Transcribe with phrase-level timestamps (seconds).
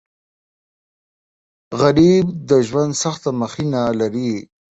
[1.79, 4.31] غریب د ژوند سخته مخینه لري